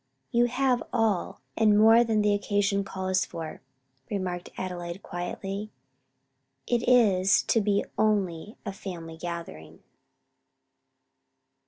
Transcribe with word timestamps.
"You 0.31 0.45
have 0.45 0.81
all, 0.91 1.41
and 1.55 1.77
more 1.77 2.03
than 2.03 2.23
the 2.23 2.33
occasion 2.33 2.83
calls 2.83 3.23
for," 3.23 3.61
remarked 4.09 4.49
Adelaide 4.57 5.03
quietly; 5.03 5.69
"it 6.65 6.81
is 6.89 7.43
to 7.43 7.61
be 7.61 7.85
only 7.99 8.57
a 8.65 8.71
family 8.73 9.15
gathering." 9.17 9.83